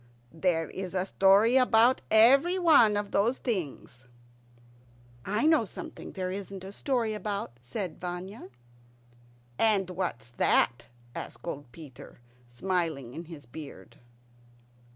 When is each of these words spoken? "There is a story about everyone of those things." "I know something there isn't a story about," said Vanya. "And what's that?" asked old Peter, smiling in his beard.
"There 0.33 0.67
is 0.67 0.95
a 0.95 1.05
story 1.05 1.57
about 1.57 2.01
everyone 2.09 2.97
of 2.97 3.11
those 3.11 3.37
things." 3.37 4.07
"I 5.25 5.45
know 5.45 5.63
something 5.63 6.13
there 6.13 6.31
isn't 6.31 6.63
a 6.63 6.71
story 6.71 7.13
about," 7.13 7.51
said 7.61 8.01
Vanya. 8.01 8.49
"And 9.59 9.91
what's 9.91 10.31
that?" 10.31 10.87
asked 11.13 11.45
old 11.45 11.71
Peter, 11.71 12.19
smiling 12.47 13.13
in 13.13 13.25
his 13.25 13.45
beard. 13.45 13.99